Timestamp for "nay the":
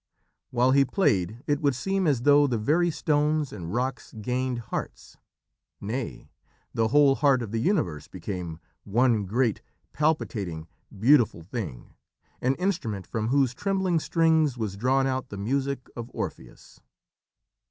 5.79-6.87